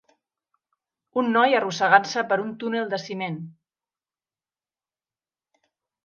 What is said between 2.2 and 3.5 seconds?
per un túnel de ciment.